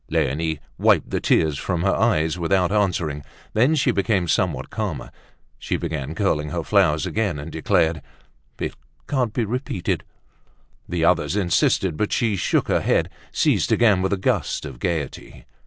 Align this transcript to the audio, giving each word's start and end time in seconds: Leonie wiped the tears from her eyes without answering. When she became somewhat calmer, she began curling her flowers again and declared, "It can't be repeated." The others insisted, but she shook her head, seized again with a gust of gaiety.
Leonie 0.09 0.57
wiped 0.79 1.11
the 1.11 1.19
tears 1.21 1.59
from 1.59 1.83
her 1.83 1.93
eyes 1.93 2.35
without 2.39 2.71
answering. 2.71 3.23
When 3.51 3.75
she 3.75 3.91
became 3.91 4.27
somewhat 4.27 4.71
calmer, 4.71 5.11
she 5.59 5.77
began 5.77 6.15
curling 6.15 6.49
her 6.49 6.63
flowers 6.63 7.05
again 7.05 7.37
and 7.37 7.51
declared, 7.51 8.01
"It 8.57 8.73
can't 9.07 9.31
be 9.31 9.45
repeated." 9.45 10.03
The 10.89 11.05
others 11.05 11.35
insisted, 11.35 11.97
but 11.97 12.11
she 12.11 12.35
shook 12.35 12.67
her 12.67 12.81
head, 12.81 13.09
seized 13.31 13.71
again 13.71 14.01
with 14.01 14.11
a 14.11 14.17
gust 14.17 14.65
of 14.65 14.79
gaiety. 14.79 15.45